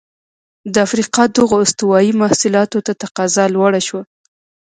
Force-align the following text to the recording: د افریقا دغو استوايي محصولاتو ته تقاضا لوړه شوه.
د 0.73 0.75
افریقا 0.87 1.23
دغو 1.37 1.57
استوايي 1.65 2.11
محصولاتو 2.21 2.77
ته 2.85 2.91
تقاضا 3.03 3.45
لوړه 3.55 3.81
شوه. 3.87 4.01